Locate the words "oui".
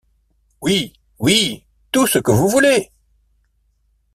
0.61-0.93, 1.19-1.63